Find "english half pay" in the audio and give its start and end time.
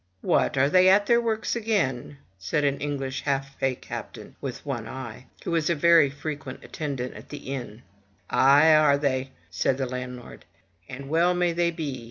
2.81-3.75